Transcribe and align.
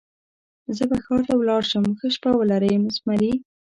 زه 0.75 0.83
به 0.89 0.97
ښار 1.05 1.21
ته 1.27 1.33
ولاړ 1.37 1.61
شم، 1.71 1.85
ښه 1.99 2.07
شپه 2.15 2.29
ولرئ 2.39 2.73
زمري. 2.95 3.33